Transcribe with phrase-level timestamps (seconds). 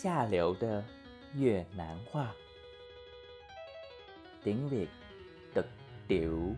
[0.00, 0.84] 下流的
[1.34, 2.32] 越南话。
[4.44, 4.88] 顶礼
[5.52, 5.66] 的
[6.06, 6.54] 丢。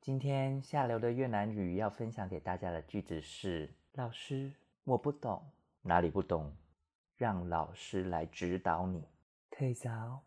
[0.00, 4.50] 今天下流的越南语要分享给大家的句子是：老师，
[4.84, 5.44] 我不懂，
[5.82, 6.56] 哪里不懂？
[7.18, 9.04] 让老师来指导你。
[9.50, 10.22] Thầy giáo,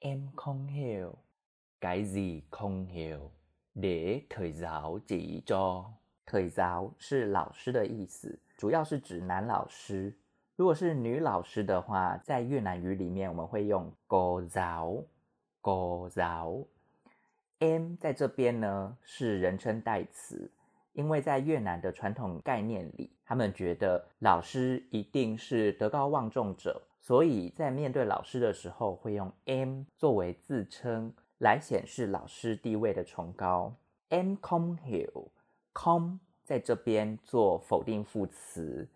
[0.00, 1.16] em không hiểu.
[1.80, 3.30] Cái gì không hiểu?
[3.74, 5.92] Để thầy giáo chỉ cho.
[6.26, 10.16] Thầy giáo 是老师的意思，主要是指男老师。
[10.60, 15.02] 如果是女老师的话，在越南语里面我们会用 cô giáo,
[15.62, 16.66] cô giáo。
[17.60, 20.50] M 在这边呢是人称代词，
[20.92, 33.74] 因为在越南的传统概念里，他们觉得老师一定是德高望重者，所以在面对老师的时候会用 M 作为自称，来显示老师地位的崇高。
[34.10, 38.86] em không hiểu，không 在这边做否定副词，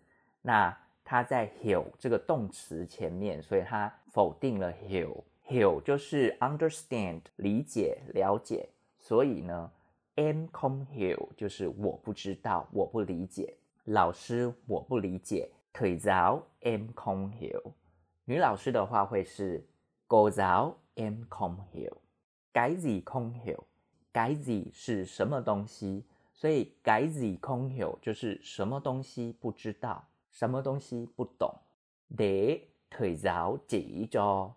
[0.43, 8.67] 那它在 heal 这个动词前面所以它否定了 heal heal 就是 understand 理解了解。
[8.99, 9.71] 所以呢
[10.15, 13.55] ，am come heal 就是我不知道我不理解。
[13.85, 15.49] 老师我不理解。
[15.71, 17.61] 腿早 am come heal
[18.23, 19.67] 女老师的话会是
[20.07, 21.91] go zhao i'm come heal
[22.53, 23.65] 改 z 空 hill
[24.13, 26.05] 改 z 是什么东西？
[26.33, 31.49] 所以改 z 空 hill 就是什么东西不知道什么东西不懂。
[32.09, 34.51] Để thầy giáo chỉ cho。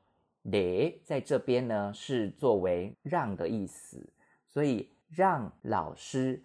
[0.45, 4.13] để 在这边呢是作为让的意思，
[4.47, 6.43] 所以让老师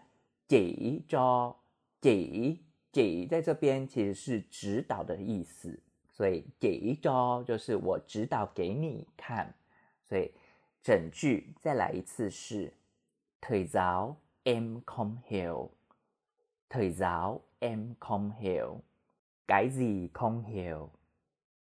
[0.48, 1.56] 给招
[2.02, 2.60] 给
[2.92, 9.54] 给在这边其实是指导的意思，所以给招就是我指导给你看。
[10.04, 10.32] 所以
[10.82, 12.74] 整句再来一次是
[13.42, 15.70] ：Thầy giáo em không hiểu。
[16.70, 18.82] Thầy giáo em không hiểu。
[19.47, 20.91] Cái gì không hiểu?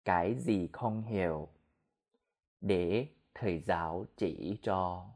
[0.06, 1.50] Cái gì không hiểu?
[2.62, 5.10] Để thầy giáo chỉ cho.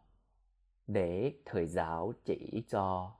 [0.87, 3.13] Để thầy giáo chỉ cho.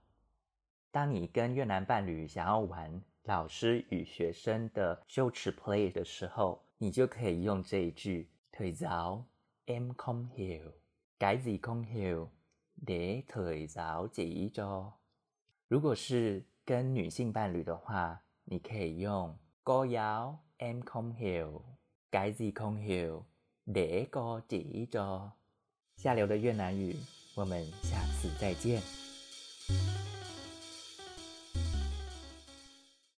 [0.91, 9.25] 当你跟越南伴侣想要玩老师与学生的羞耻 play 的时候，你就可以用这一句 Thầy giáo
[9.66, 10.72] em không hiểu.
[11.19, 12.30] Cái gì không hiểu?
[12.75, 14.94] Để thầy giáo chỉ cho.
[15.68, 21.62] 如果是跟女性伴侣的话， 你可以用 Cô giáo em không hiểu.
[22.10, 23.25] Cái gì không hiểu?
[23.66, 25.30] Để cô chỉ cho.
[25.97, 26.97] 下流的越南语，
[27.34, 28.82] 我们下次再见。